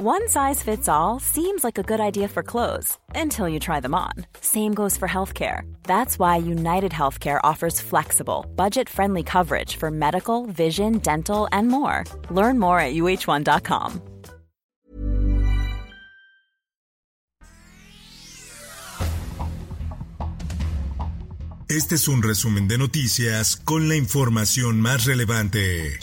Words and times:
One 0.00 0.28
size 0.28 0.62
fits 0.62 0.88
all 0.88 1.18
seems 1.18 1.64
like 1.64 1.76
a 1.76 1.82
good 1.82 1.98
idea 1.98 2.28
for 2.28 2.44
clothes 2.44 2.96
until 3.16 3.48
you 3.48 3.58
try 3.58 3.80
them 3.80 3.96
on. 3.96 4.12
Same 4.40 4.72
goes 4.72 4.96
for 4.96 5.08
healthcare. 5.08 5.62
That's 5.82 6.20
why 6.20 6.36
United 6.36 6.92
Healthcare 6.92 7.40
offers 7.42 7.80
flexible, 7.80 8.46
budget 8.54 8.88
friendly 8.88 9.24
coverage 9.24 9.74
for 9.74 9.90
medical, 9.90 10.46
vision, 10.46 10.98
dental, 10.98 11.48
and 11.50 11.66
more. 11.66 12.04
Learn 12.30 12.60
more 12.60 12.78
at 12.78 12.94
uh1.com. 12.94 14.00
Este 21.68 21.96
es 21.96 22.06
un 22.06 22.22
resumen 22.22 22.68
de 22.68 22.78
noticias 22.78 23.56
con 23.56 23.88
la 23.88 23.96
información 23.96 24.80
más 24.80 25.06
relevante. 25.06 25.98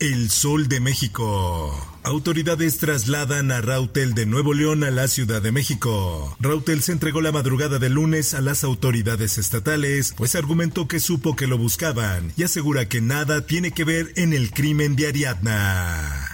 El 0.00 0.30
Sol 0.30 0.66
de 0.66 0.80
México. 0.80 1.78
Autoridades 2.04 2.78
trasladan 2.78 3.52
a 3.52 3.60
Rautel 3.60 4.14
de 4.14 4.24
Nuevo 4.24 4.54
León 4.54 4.82
a 4.82 4.90
la 4.90 5.08
Ciudad 5.08 5.42
de 5.42 5.52
México. 5.52 6.34
Rautel 6.40 6.82
se 6.82 6.92
entregó 6.92 7.20
la 7.20 7.32
madrugada 7.32 7.78
del 7.78 7.92
lunes 7.92 8.32
a 8.32 8.40
las 8.40 8.64
autoridades 8.64 9.36
estatales, 9.36 10.14
pues 10.16 10.36
argumentó 10.36 10.88
que 10.88 11.00
supo 11.00 11.36
que 11.36 11.46
lo 11.46 11.58
buscaban 11.58 12.32
y 12.38 12.44
asegura 12.44 12.88
que 12.88 13.02
nada 13.02 13.44
tiene 13.44 13.72
que 13.72 13.84
ver 13.84 14.14
en 14.16 14.32
el 14.32 14.52
crimen 14.52 14.96
de 14.96 15.08
Ariadna. 15.08 16.29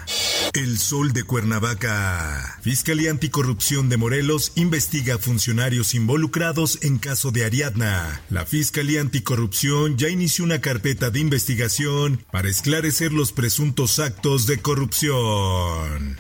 El 0.57 0.79
Sol 0.79 1.13
de 1.13 1.23
Cuernavaca. 1.23 2.59
Fiscalía 2.63 3.11
Anticorrupción 3.11 3.91
de 3.91 3.99
Morelos 3.99 4.53
investiga 4.55 5.17
a 5.17 5.19
funcionarios 5.19 5.95
involucrados 5.95 6.79
en 6.81 6.97
caso 6.97 7.31
de 7.31 7.45
Ariadna. 7.45 8.23
La 8.31 8.47
Fiscalía 8.47 9.03
Anticorrupción 9.03 9.99
ya 9.99 10.09
inició 10.09 10.47
una 10.47 10.63
carpeta 10.63 11.11
de 11.11 11.21
investigación 11.21 12.25
para 12.31 12.49
esclarecer 12.49 13.13
los 13.13 13.33
presuntos 13.33 13.99
actos 13.99 14.47
de 14.47 14.59
corrupción. 14.59 16.17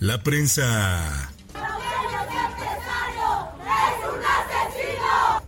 La 0.00 0.22
prensa. 0.22 1.32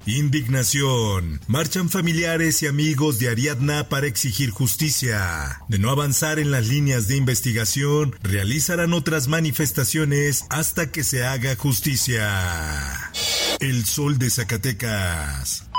Indignación. 0.07 1.41
Marchan 1.47 1.89
familiares 1.91 2.63
y 2.63 2.67
amigos 2.67 3.19
de 3.19 3.29
Ariadna 3.29 3.89
para 3.89 4.07
exigir 4.07 4.51
justicia. 4.51 5.61
De 5.69 5.79
no 5.79 5.91
avanzar 5.91 6.39
en 6.39 6.51
las 6.51 6.67
líneas 6.69 7.07
de 7.07 7.17
investigación, 7.17 8.17
realizarán 8.23 8.93
otras 8.93 9.29
manifestaciones 9.29 10.47
hasta 10.49 10.91
que 10.91 11.05
se 11.05 11.25
haga 11.25 11.55
justicia. 11.57 13.11
El 13.61 13.85
sol 13.85 14.19
de 14.19 14.31
Zacatecas. 14.31 15.70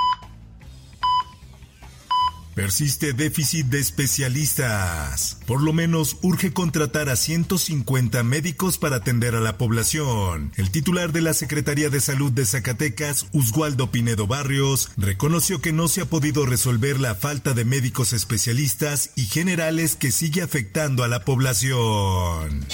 Persiste 2.56 3.14
déficit 3.14 3.68
de 3.68 3.80
especialistas. 3.80 5.38
Por 5.48 5.62
lo 5.62 5.72
menos 5.72 6.18
urge 6.22 6.52
contratar 6.52 7.08
a 7.08 7.16
150 7.16 8.24
médicos 8.24 8.78
para 8.78 8.98
atender 8.98 9.36
a 9.36 9.40
la 9.40 9.58
población. 9.58 10.52
El 10.58 10.70
titular 10.70 11.14
de 11.14 11.22
la 11.22 11.34
Secretaría 11.34 11.90
de 11.90 12.02
Salud 12.02 12.30
de 12.32 12.46
Zacatecas, 12.46 13.28
Usgualdo 13.32 13.90
Pinedo 13.90 14.28
Barrios, 14.28 14.90
reconoció 14.98 15.62
que 15.62 15.72
no 15.72 15.88
se 15.88 16.02
ha 16.02 16.06
podido 16.06 16.46
resolver 16.46 17.00
la 17.00 17.16
falta 17.16 17.54
de 17.54 17.64
médicos 17.64 18.12
especialistas 18.12 19.12
y 19.16 19.28
generales 19.28 19.96
que 19.96 20.12
sigue 20.12 20.42
afectando 20.42 21.06
a 21.06 21.08
la 21.08 21.24
población. 21.24 22.66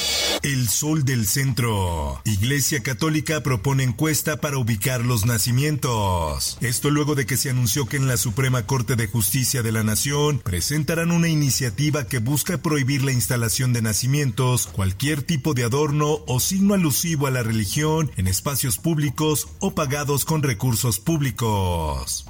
El 0.41 0.69
Sol 0.69 1.05
del 1.05 1.27
Centro. 1.27 2.21
Iglesia 2.25 2.81
Católica 2.81 3.43
propone 3.43 3.83
encuesta 3.83 4.37
para 4.41 4.57
ubicar 4.57 5.05
los 5.05 5.25
nacimientos. 5.25 6.57
Esto 6.61 6.89
luego 6.89 7.13
de 7.13 7.27
que 7.27 7.37
se 7.37 7.51
anunció 7.51 7.85
que 7.85 7.97
en 7.97 8.07
la 8.07 8.17
Suprema 8.17 8.65
Corte 8.65 8.95
de 8.95 9.07
Justicia 9.07 9.61
de 9.61 9.66
la 9.71 9.83
Nación 9.83 10.39
presentarán 10.39 11.11
una 11.11 11.27
iniciativa 11.27 12.07
que 12.07 12.19
busca 12.19 12.57
prohibir 12.57 13.03
la 13.03 13.11
instalación 13.11 13.73
de 13.73 13.81
nacimientos, 13.81 14.67
cualquier 14.67 15.21
tipo 15.21 15.53
de 15.53 15.63
adorno 15.63 16.19
o 16.27 16.39
signo 16.39 16.73
alusivo 16.73 17.27
a 17.27 17.31
la 17.31 17.43
religión 17.43 18.11
en 18.17 18.27
espacios 18.27 18.77
públicos 18.77 19.47
o 19.59 19.75
pagados 19.75 20.25
con 20.25 20.43
recursos 20.43 20.99
públicos. 20.99 22.25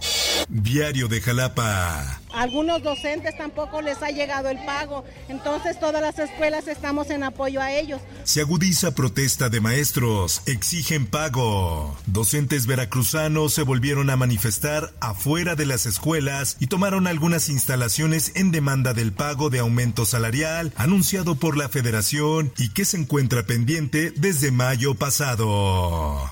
Diario 0.50 1.08
de 1.08 1.22
Jalapa. 1.22 2.22
Algunos 2.34 2.84
docentes 2.84 3.38
tampoco 3.38 3.82
les 3.82 4.02
ha 4.04 4.10
llegado 4.10 4.50
el 4.50 4.64
pago, 4.66 5.06
entonces 5.30 5.80
todas 5.80 6.02
las 6.02 6.20
escuelas 6.20 6.68
estamos 6.68 7.10
en 7.10 7.24
apoyo 7.24 7.62
a 7.62 7.72
ellos. 7.72 8.02
Se 8.24 8.42
agudiza 8.42 8.94
protesta 8.94 9.50
de 9.50 9.62
maestros, 9.62 10.42
exigen 10.46 11.08
pago. 11.08 11.96
Docentes 12.06 12.68
veracruzanos 12.68 13.54
se 13.54 13.64
volvieron 13.64 14.10
a 14.10 14.18
manifestar 14.18 14.94
afuera 15.00 15.56
de 15.56 15.66
las 15.66 15.86
escuelas 15.86 16.58
y 16.60 16.68
tomaron 16.68 17.08
algunas 17.08 17.50
instalaciones 17.50 18.34
en 18.36 18.52
demanda 18.52 18.94
del 18.94 19.14
pago 19.14 19.50
de 19.50 19.60
aumento 19.60 20.06
salarial 20.06 20.74
anunciado 20.76 21.36
por 21.36 21.58
la 21.58 21.70
federación 21.70 22.52
y 22.58 22.70
que 22.70 22.86
se 22.86 22.98
encuentra 22.98 23.44
pendiente 23.44 24.12
desde 24.12 24.52
mayo 24.52 24.96
pasado. 24.96 26.32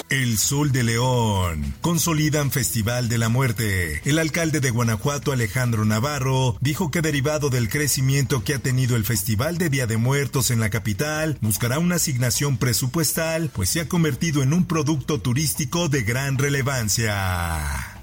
El 0.08 0.38
Sol 0.38 0.70
de 0.70 0.84
León. 0.84 1.74
Consolidan 1.80 2.52
Festival 2.52 3.08
de 3.08 3.18
la 3.18 3.28
Muerte. 3.28 4.00
El 4.04 4.20
alcalde 4.20 4.60
de 4.60 4.70
Guanajuato, 4.70 5.32
Alejandro 5.32 5.84
Navarro, 5.84 6.56
dijo 6.60 6.92
que 6.92 7.02
derivado 7.02 7.50
del 7.50 7.68
crecimiento 7.68 8.44
que 8.44 8.54
ha 8.54 8.60
tenido 8.60 8.94
el 8.94 9.04
Festival 9.04 9.58
de 9.58 9.68
Día 9.68 9.88
de 9.88 9.96
Muertos 9.96 10.52
en 10.52 10.60
la 10.60 10.70
capital, 10.70 11.38
buscará 11.40 11.80
una 11.80 11.96
asignación 11.96 12.56
presupuestal, 12.56 13.50
pues 13.52 13.68
se 13.68 13.80
ha 13.80 13.88
convertido 13.88 14.44
en 14.44 14.52
un 14.52 14.64
producto 14.66 15.20
turístico 15.20 15.88
de 15.88 16.02
gran 16.02 16.38
relevancia. 16.38 17.98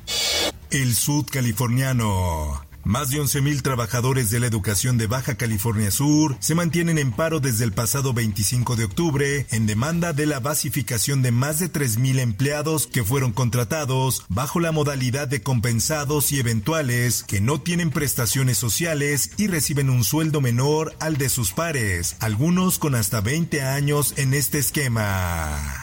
El 0.72 0.96
Sud 0.96 1.28
Californiano. 1.32 2.73
Más 2.84 3.10
de 3.10 3.22
11.000 3.22 3.62
trabajadores 3.62 4.30
de 4.30 4.42
la 4.42 4.48
educación 4.48 4.98
de 4.98 5.08
Baja 5.08 5.36
California 5.36 5.90
Sur 5.90 6.36
se 6.40 6.54
mantienen 6.54 6.98
en 6.98 7.12
paro 7.12 7.40
desde 7.40 7.64
el 7.64 7.72
pasado 7.72 8.14
25 8.14 8.76
de 8.76 8.84
octubre 8.84 9.46
en 9.52 9.66
demanda 9.66 10.12
de 10.12 10.26
la 10.26 10.42
basificación 10.42 11.22
de 11.22 11.32
más 11.32 11.60
de 11.60 11.72
3.000 11.72 12.20
empleados 12.20 12.88
que 12.88 13.06
fueron 13.06 13.32
contratados 13.32 14.26
bajo 14.28 14.60
la 14.60 14.74
modalidad 14.74 15.30
de 15.30 15.42
compensados 15.42 16.34
y 16.34 16.40
eventuales 16.40 17.24
que 17.24 17.40
no 17.40 17.62
tienen 17.62 17.90
prestaciones 17.90 18.58
sociales 18.58 19.32
y 19.38 19.48
reciben 19.48 19.90
un 19.90 20.04
sueldo 20.04 20.42
menor 20.42 20.94
al 21.00 21.18
de 21.18 21.30
sus 21.30 21.54
pares, 21.54 22.18
algunos 22.20 22.80
con 22.80 22.96
hasta 22.96 23.22
20 23.22 23.62
años 23.62 24.14
en 24.18 24.34
este 24.34 24.60
esquema. 24.60 25.83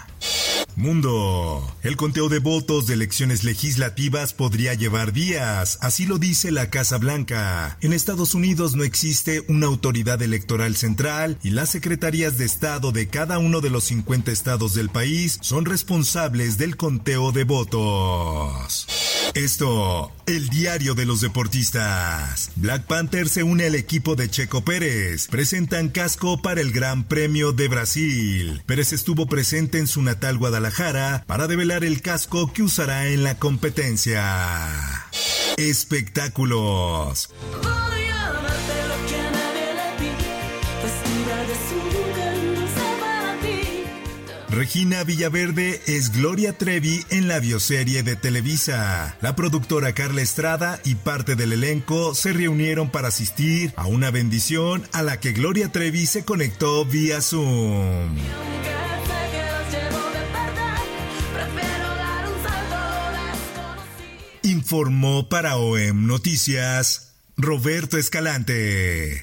Mundo. 0.81 1.77
El 1.83 1.97
conteo 1.97 2.29
de 2.29 2.39
votos 2.39 2.87
de 2.87 2.95
elecciones 2.95 3.45
legislativas 3.45 4.33
podría 4.33 4.75
llevar 4.75 5.13
días, 5.13 5.79
así 5.81 6.07
lo 6.07 6.19
dice 6.19 6.51
la 6.51 6.71
Casa 6.71 6.99
Blanca. 6.99 7.79
En 7.81 7.93
Estados 7.93 8.35
Unidos 8.35 8.75
no 8.75 8.85
existe 8.85 9.45
una 9.49 9.67
autoridad 9.67 10.21
electoral 10.23 10.77
central 10.77 11.39
y 11.43 11.51
las 11.51 11.71
secretarías 11.71 12.39
de 12.39 12.45
Estado 12.45 12.93
de 12.93 13.09
cada 13.09 13.39
uno 13.39 13.61
de 13.61 13.71
los 13.71 13.85
50 13.85 14.33
estados 14.33 14.75
del 14.75 14.89
país 14.89 15.39
son 15.43 15.65
responsables 15.65 16.59
del 16.59 16.77
conteo 16.77 17.33
de 17.33 17.45
votos. 17.45 18.87
Esto, 19.35 20.11
el 20.27 20.49
diario 20.49 20.95
de 20.95 21.07
los 21.07 21.21
deportistas. 21.21 22.51
Black 22.57 22.87
Panther 22.87 23.29
se 23.29 23.43
une 23.43 23.67
al 23.67 23.75
equipo 23.75 24.17
de 24.17 24.29
Checo 24.29 24.65
Pérez. 24.65 25.29
Presentan 25.29 25.89
casco 25.89 26.43
para 26.43 26.61
el 26.61 26.73
Gran 26.73 27.05
Premio 27.05 27.53
de 27.53 27.69
Brasil. 27.69 28.63
Pérez 28.67 28.93
estuvo 28.93 29.27
presente 29.27 29.79
en 29.79 29.87
su 29.87 30.03
natal 30.03 30.39
Guadalajara 30.39 31.25
para 31.27 31.47
develar 31.47 31.85
el 31.85 32.03
casco 32.03 32.53
que 32.53 32.63
usará 32.63 33.09
en 33.09 33.23
la 33.23 33.39
competencia. 33.39 34.21
Espectáculos. 35.57 37.31
Regina 44.51 45.05
Villaverde 45.05 45.81
es 45.87 46.11
Gloria 46.11 46.53
Trevi 46.59 47.05
en 47.11 47.29
la 47.29 47.39
bioserie 47.39 48.03
de 48.03 48.17
Televisa. 48.17 49.17
La 49.21 49.37
productora 49.37 49.93
Carla 49.93 50.23
Estrada 50.23 50.81
y 50.85 50.97
parte 50.97 51.37
del 51.37 51.53
elenco 51.53 52.17
se 52.17 52.33
reunieron 52.33 52.91
para 52.91 53.09
asistir 53.09 53.73
a 53.77 53.87
una 53.87 54.11
bendición 54.11 54.83
a 54.93 55.03
la 55.03 55.21
que 55.21 55.33
Gloria 55.33 55.71
Trevi 55.71 56.05
se 56.05 56.25
conectó 56.25 56.85
vía 56.85 57.21
Zoom. 57.21 58.17
Informó 64.43 65.29
para 65.29 65.59
OEM 65.59 66.09
Noticias 66.09 67.13
Roberto 67.37 67.99
Escalante. 67.99 69.23